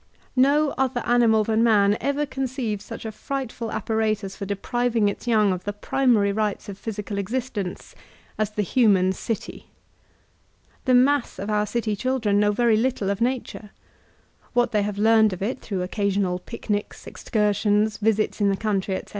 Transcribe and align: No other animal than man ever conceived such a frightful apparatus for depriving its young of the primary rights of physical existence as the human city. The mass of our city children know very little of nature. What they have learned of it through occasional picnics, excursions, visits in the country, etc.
No 0.35 0.71
other 0.79 1.01
animal 1.05 1.43
than 1.43 1.63
man 1.63 1.95
ever 2.01 2.25
conceived 2.25 2.81
such 2.81 3.05
a 3.05 3.11
frightful 3.11 3.71
apparatus 3.71 4.35
for 4.35 4.47
depriving 4.47 5.07
its 5.07 5.27
young 5.27 5.51
of 5.53 5.63
the 5.63 5.73
primary 5.73 6.31
rights 6.31 6.67
of 6.67 6.79
physical 6.79 7.19
existence 7.19 7.93
as 8.35 8.49
the 8.49 8.63
human 8.63 9.13
city. 9.13 9.67
The 10.85 10.95
mass 10.95 11.37
of 11.37 11.51
our 11.51 11.67
city 11.67 11.95
children 11.95 12.39
know 12.39 12.51
very 12.51 12.77
little 12.77 13.11
of 13.11 13.21
nature. 13.21 13.69
What 14.53 14.71
they 14.71 14.81
have 14.81 14.97
learned 14.97 15.33
of 15.33 15.43
it 15.43 15.61
through 15.61 15.83
occasional 15.83 16.39
picnics, 16.39 17.05
excursions, 17.05 17.97
visits 17.97 18.41
in 18.41 18.49
the 18.49 18.57
country, 18.57 18.95
etc. 18.95 19.09